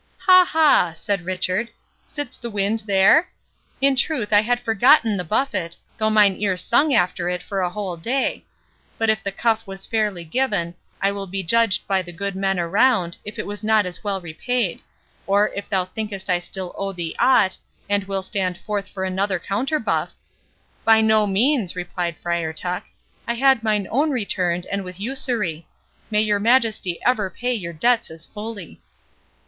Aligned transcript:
"Ha! 0.21 0.43
ha!" 0.45 0.93
said 0.95 1.25
Richard, 1.25 1.69
"sits 2.07 2.35
the 2.35 2.49
wind 2.49 2.85
there?—In 2.87 3.95
truth 3.95 4.33
I 4.33 4.41
had 4.41 4.59
forgotten 4.59 5.15
the 5.15 5.23
buffet, 5.23 5.77
though 5.99 6.09
mine 6.09 6.37
ear 6.39 6.57
sung 6.57 6.91
after 6.91 7.29
it 7.29 7.43
for 7.43 7.61
a 7.61 7.69
whole 7.69 7.97
day. 7.97 8.43
But 8.97 9.11
if 9.11 9.21
the 9.23 9.31
cuff 9.31 9.67
was 9.67 9.85
fairly 9.85 10.23
given, 10.23 10.73
I 11.03 11.11
will 11.11 11.27
be 11.27 11.43
judged 11.43 11.85
by 11.85 12.01
the 12.01 12.11
good 12.11 12.33
men 12.35 12.59
around, 12.59 13.17
if 13.23 13.37
it 13.37 13.45
was 13.45 13.63
not 13.63 13.85
as 13.85 14.03
well 14.03 14.19
repaid—or, 14.19 15.49
if 15.55 15.69
thou 15.69 15.85
thinkest 15.85 16.31
I 16.31 16.39
still 16.39 16.73
owe 16.79 16.93
thee 16.93 17.15
aught, 17.19 17.59
and 17.87 18.05
will 18.05 18.23
stand 18.23 18.57
forth 18.57 18.87
for 18.87 19.03
another 19.03 19.37
counterbuff—" 19.37 20.13
"By 20.83 21.01
no 21.01 21.27
means," 21.27 21.75
replied 21.75 22.17
Friar 22.17 22.53
Tuck, 22.53 22.85
"I 23.27 23.35
had 23.35 23.61
mine 23.61 23.87
own 23.91 24.09
returned, 24.09 24.65
and 24.71 24.83
with 24.83 24.99
usury—may 24.99 26.21
your 26.23 26.39
Majesty 26.39 26.97
ever 27.05 27.29
pay 27.29 27.53
your 27.53 27.73
debts 27.73 28.09
as 28.09 28.25
fully!" 28.25 28.81